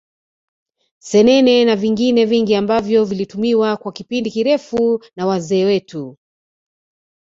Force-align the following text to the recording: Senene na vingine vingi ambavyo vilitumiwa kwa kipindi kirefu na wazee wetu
Senene 1.07 1.55
na 1.65 1.75
vingine 1.75 2.25
vingi 2.25 2.55
ambavyo 2.55 3.05
vilitumiwa 3.05 3.77
kwa 3.77 3.91
kipindi 3.91 4.31
kirefu 4.31 5.03
na 5.15 5.25
wazee 5.25 5.65
wetu 5.65 6.17